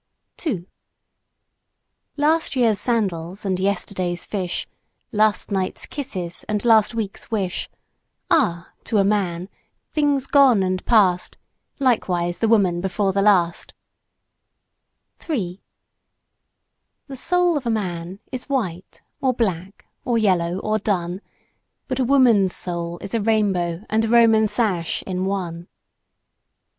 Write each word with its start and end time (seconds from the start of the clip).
2 0.37 0.65
Last 2.17 2.55
year's 2.55 2.79
sandals 2.79 3.45
and 3.45 3.59
yesterday's 3.59 4.25
fish, 4.25 4.67
Last 5.11 5.51
night's 5.51 5.85
kisses 5.85 6.43
and 6.49 6.65
last 6.65 6.95
week's 6.95 7.29
wish 7.29 7.69
Are, 8.31 8.73
to 8.85 8.97
a 8.97 9.03
Man, 9.03 9.47
things 9.91 10.25
gone 10.25 10.63
and 10.63 10.83
past; 10.87 11.37
Likewise 11.77 12.39
the 12.39 12.47
woman 12.47 12.81
before 12.81 13.13
the 13.13 13.21
last! 13.21 13.75
3 15.19 15.61
The 17.05 17.15
soul 17.15 17.55
of 17.55 17.67
a 17.67 17.69
man 17.69 18.19
is 18.31 18.49
white 18.49 19.03
or 19.21 19.35
black, 19.35 19.85
or 20.03 20.17
yellow, 20.17 20.57
or 20.63 20.79
dun; 20.79 21.21
But 21.87 21.99
a 21.99 22.03
woman's 22.05 22.55
soul 22.55 22.97
is 23.03 23.13
a 23.13 23.21
rainbow 23.21 23.85
and 23.87 24.03
a 24.03 24.07
Roman 24.09 24.47
sash 24.47 25.03
in 25.03 25.25
one. 25.25 25.67